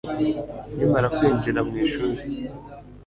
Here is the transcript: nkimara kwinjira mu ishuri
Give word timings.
nkimara 0.75 1.07
kwinjira 1.17 1.59
mu 1.67 1.73
ishuri 1.85 2.21